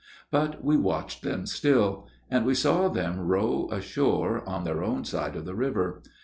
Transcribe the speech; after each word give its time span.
But 0.31 0.63
we 0.63 0.77
watched 0.77 1.21
them 1.21 1.45
still; 1.45 2.07
and 2.31 2.43
we 2.43 2.55
saw 2.55 2.87
them 2.87 3.19
row 3.19 3.69
ashore, 3.71 4.41
on 4.49 4.63
their 4.63 4.83
own 4.83 5.05
side 5.05 5.35
of 5.35 5.45
the 5.45 5.53
river. 5.53 6.01